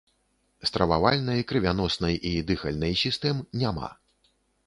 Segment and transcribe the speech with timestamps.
[0.69, 3.93] Стрававальнай, крывяноснай і дыхальнай сістэм няма.